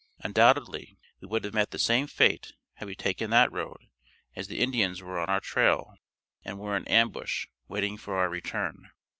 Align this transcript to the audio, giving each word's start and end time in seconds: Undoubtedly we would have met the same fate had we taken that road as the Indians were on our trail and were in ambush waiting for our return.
Undoubtedly 0.21 0.97
we 1.19 1.27
would 1.27 1.43
have 1.43 1.53
met 1.53 1.69
the 1.69 1.77
same 1.77 2.07
fate 2.07 2.53
had 2.73 2.87
we 2.87 2.95
taken 2.95 3.29
that 3.29 3.51
road 3.51 3.85
as 4.35 4.47
the 4.47 4.59
Indians 4.59 5.03
were 5.03 5.19
on 5.19 5.29
our 5.29 5.39
trail 5.39 5.93
and 6.43 6.57
were 6.57 6.75
in 6.75 6.87
ambush 6.87 7.45
waiting 7.67 7.97
for 7.99 8.17
our 8.17 8.27
return. 8.27 8.89